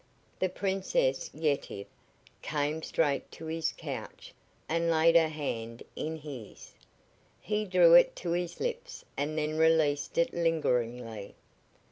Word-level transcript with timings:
The 0.39 0.49
Princess 0.49 1.29
Yetive 1.31 1.85
came 2.41 2.81
straight 2.81 3.31
to 3.33 3.45
his 3.45 3.71
couch 3.71 4.33
and 4.67 4.89
laid 4.89 5.15
her 5.15 5.27
hand 5.27 5.83
in 5.95 6.15
his. 6.17 6.73
He 7.39 7.65
drew 7.65 7.93
it 7.93 8.15
to 8.15 8.31
his 8.31 8.59
lips 8.59 9.05
and 9.15 9.37
then 9.37 9.59
released 9.59 10.17
it 10.17 10.33
lingeringly. 10.33 11.35